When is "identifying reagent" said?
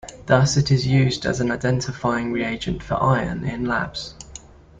1.51-2.81